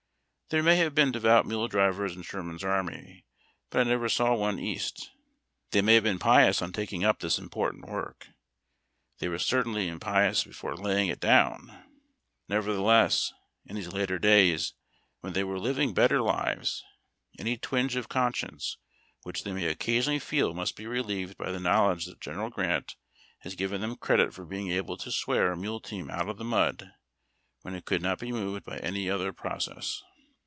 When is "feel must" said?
20.19-20.75